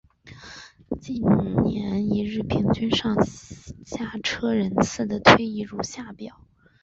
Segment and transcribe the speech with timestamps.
[0.99, 1.21] 近
[1.63, 6.41] 年一日平均上下车人次的推移如下表。